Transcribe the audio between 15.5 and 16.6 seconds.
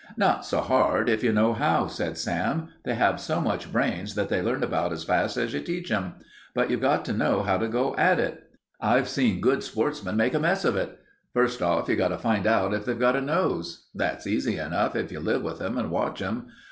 'em and watch 'em.